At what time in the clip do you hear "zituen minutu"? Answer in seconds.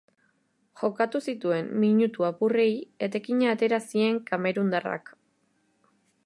1.33-2.25